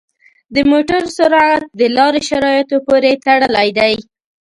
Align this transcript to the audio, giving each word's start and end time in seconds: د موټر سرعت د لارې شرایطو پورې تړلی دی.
د 0.55 0.55
موټر 0.71 1.01
سرعت 1.17 1.63
د 1.79 1.81
لارې 1.97 2.21
شرایطو 2.29 2.77
پورې 2.87 3.11
تړلی 3.25 3.69
دی. 3.79 3.95